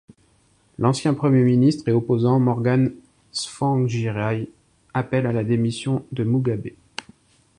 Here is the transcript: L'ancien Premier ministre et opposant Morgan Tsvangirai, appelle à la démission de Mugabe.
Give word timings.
L'ancien 0.79 1.13
Premier 1.13 1.43
ministre 1.43 1.87
et 1.87 1.91
opposant 1.91 2.39
Morgan 2.39 2.91
Tsvangirai, 3.33 4.49
appelle 4.95 5.27
à 5.27 5.31
la 5.31 5.43
démission 5.43 6.03
de 6.11 6.23
Mugabe. 6.23 6.69